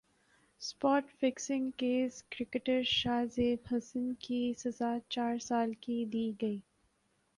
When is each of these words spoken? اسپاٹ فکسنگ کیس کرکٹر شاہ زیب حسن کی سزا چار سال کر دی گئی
اسپاٹ 0.61 1.11
فکسنگ 1.19 1.69
کیس 1.77 2.21
کرکٹر 2.31 2.81
شاہ 2.85 3.23
زیب 3.35 3.67
حسن 3.71 4.13
کی 4.21 4.41
سزا 4.57 4.93
چار 5.09 5.37
سال 5.39 5.73
کر 5.81 6.03
دی 6.13 6.31
گئی 6.41 6.59